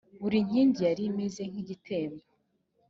buri 0.21 0.37
nkingi 0.47 0.79
yari 0.87 1.03
imeze 1.09 1.41
nk 1.51 1.55
igitembo 1.61 2.23